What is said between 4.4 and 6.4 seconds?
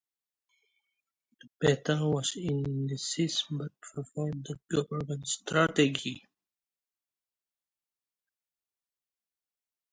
the government strategically.